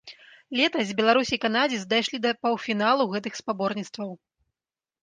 Летась 0.59 0.93
беларус 1.01 1.33
і 1.37 1.39
канадзец 1.43 1.83
дайшлі 1.93 2.17
да 2.25 2.31
паўфіналу 2.47 3.03
гэтых 3.13 3.33
спаборніцтваў. 3.43 4.11